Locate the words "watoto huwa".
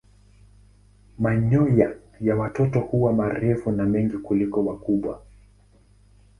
2.35-3.13